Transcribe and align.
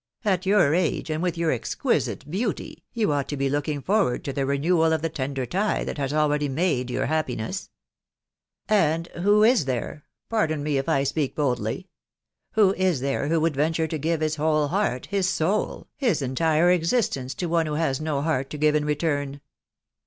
At 0.25 0.47
your 0.47 0.73
age, 0.73 1.11
and 1.11 1.21
with 1.21 1.37
your 1.37 1.51
exquisite 1.51 2.25
beauty, 2.31 2.83
you 2.91 3.11
ought 3.11 3.29
to 3.29 3.37
be 3.37 3.51
looking 3.51 3.83
forward 3.83 4.23
to 4.23 4.33
the 4.33 4.47
re 4.47 4.57
newal 4.57 4.91
of 4.91 5.03
the 5.03 5.09
tender 5.09 5.45
tie 5.45 5.83
that 5.83 5.99
has 5.99 6.11
already 6.11 6.49
made 6.49 6.89
your 6.89 7.05
happiness!,.... 7.05 7.69
And 8.67 9.05
who 9.09 9.43
is 9.43 9.65
there.... 9.65 10.03
pardon 10.27 10.63
me 10.63 10.79
if 10.79 10.89
I 10.89 11.03
speak 11.03 11.35
boldly.... 11.35 11.87
who 12.53 12.75
U 12.75 12.93
there 12.95 13.27
who 13.27 13.39
would 13.41 13.55
venture 13.55 13.85
to 13.89 13.99
give 13.99 14.21
his 14.21 14.37
whole 14.37 14.69
heart, 14.69 15.05
his 15.05 15.29
soul, 15.29 15.85
hie 16.01 16.15
entire 16.21 16.71
existence 16.71 17.35
to 17.35 17.45
one 17.45 17.67
who 17.67 17.75
has 17.75 18.01
no 18.01 18.23
heart 18.23 18.49
to 18.49 18.57
give; 18.57 18.73
in 18.73 18.85
return 18.85 19.39